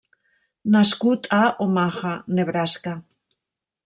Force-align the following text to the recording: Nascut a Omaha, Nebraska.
Nascut 0.75 1.29
a 1.39 1.41
Omaha, 1.67 2.13
Nebraska. 2.39 2.95